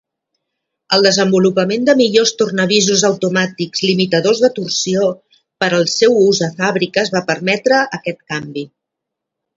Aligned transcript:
El 0.95 1.03
desenvolupament 1.07 1.83
de 1.89 1.93
millors 1.99 2.31
tornavisos 2.39 3.03
automàtics 3.11 3.85
limitadors 3.89 4.41
de 4.47 4.51
torsió 4.57 5.11
per 5.65 5.69
al 5.81 5.87
seu 5.97 6.19
ús 6.23 6.43
a 6.49 6.53
fàbriques 6.63 7.15
va 7.19 7.25
permetre 7.33 7.87
aquest 7.99 8.25
canvi. 8.35 8.69